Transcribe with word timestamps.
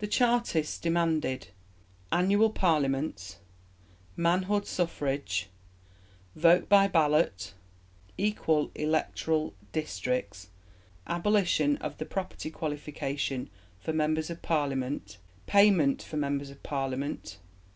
The 0.00 0.08
Chartists 0.08 0.80
demanded 0.80 1.50
(1) 2.08 2.24
Annual 2.24 2.50
Parliaments; 2.50 3.34
(2) 4.16 4.22
Manhood 4.22 4.66
Suffrage; 4.66 5.48
(3) 6.34 6.40
Vote 6.42 6.68
by 6.68 6.88
ballot; 6.88 7.54
(4) 8.08 8.12
Equal 8.18 8.70
electoral 8.74 9.54
districts; 9.70 10.48
(5) 11.06 11.18
Abolition 11.18 11.76
of 11.76 11.98
the 11.98 12.04
property 12.04 12.50
qualification 12.50 13.48
for 13.78 13.92
members 13.92 14.28
of 14.28 14.42
Parliament; 14.42 15.06
(6) 15.10 15.18
Payment 15.46 16.02
for 16.02 16.16
members 16.16 16.50
of 16.50 16.60
Parliament. 16.64 17.38